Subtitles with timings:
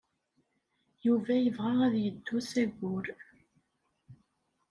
[1.05, 3.05] Yuba yebɣa ad yeddu s Ayyur.